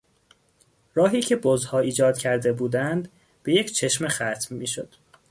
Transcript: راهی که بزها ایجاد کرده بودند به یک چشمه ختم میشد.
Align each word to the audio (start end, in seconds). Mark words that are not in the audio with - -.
راهی 0.93 1.21
که 1.21 1.35
بزها 1.35 1.79
ایجاد 1.79 2.17
کرده 2.17 2.53
بودند 2.53 3.09
به 3.43 3.53
یک 3.53 3.71
چشمه 3.71 4.07
ختم 4.07 4.55
میشد. 4.55 4.95